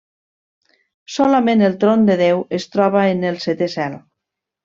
[1.15, 4.01] Solament el Tron de Déu es troba en el setè cel.